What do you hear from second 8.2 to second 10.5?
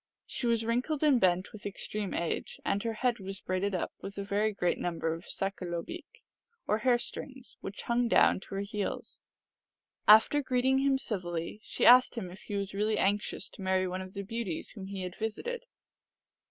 to her heels. After